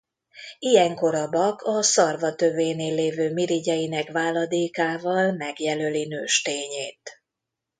Ilyenkor 0.59 1.15
a 1.15 1.27
bak 1.29 1.61
a 1.63 1.81
szarva 1.83 2.35
tövénél 2.35 2.95
lévő 2.95 3.33
mirigyeinek 3.33 4.11
váladékával 4.11 5.31
megjelöli 5.31 6.05
nőstényét. 6.05 7.21